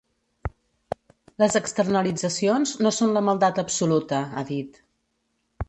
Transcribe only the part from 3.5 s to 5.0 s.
absoluta, ha dit.